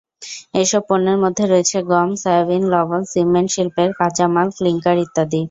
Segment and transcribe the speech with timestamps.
[0.61, 5.39] এসব পণ্যের মধ্যে রয়েছে গম, সয়াবিন, লবণ, সিমেন্ট শিল্পের কাঁচামাল ক্লিংকার ইত্যাদি।